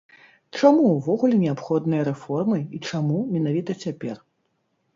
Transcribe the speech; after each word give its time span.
Чаму 0.59 0.85
ўвогуле 0.93 1.35
неабходныя 1.43 2.07
рэформы 2.09 2.59
і 2.79 2.83
чаму 2.89 3.23
менавіта 3.37 3.79
цяпер? 3.87 4.17